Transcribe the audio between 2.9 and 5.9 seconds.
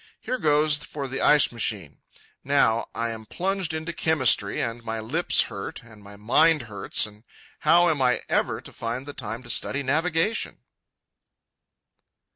I am plunged into chemistry, and my lips hurt,